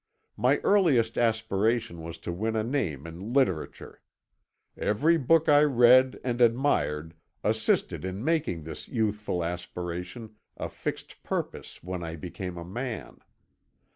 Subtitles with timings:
[0.35, 4.01] "My earliest aspiration was to win a name in literature.
[4.75, 11.83] Every book I read and admired assisted in making this youthful aspiration a fixed purpose
[11.83, 13.19] when I became a man.